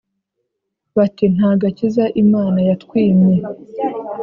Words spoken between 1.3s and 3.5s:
nta gakiza Imana yatwimye